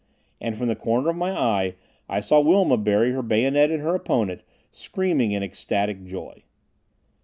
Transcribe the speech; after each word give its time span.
And 0.39 0.57
from 0.57 0.67
the 0.67 0.75
corner 0.75 1.09
of 1.11 1.15
my 1.15 1.29
eye 1.31 1.75
I 2.09 2.21
saw 2.21 2.39
Wilma 2.39 2.75
bury 2.75 3.11
her 3.11 3.21
bayonet 3.21 3.69
in 3.69 3.81
her 3.81 3.93
opponent, 3.93 4.41
screaming 4.71 5.31
in 5.31 5.43
ecstatic 5.43 6.03
joy. 6.05 6.41